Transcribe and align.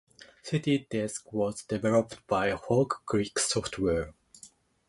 CityDesk 0.41 1.31
was 1.31 1.61
developed 1.61 2.25
by 2.25 2.55
Fog 2.55 2.89
Creek 3.05 3.37
Software. 3.37 4.15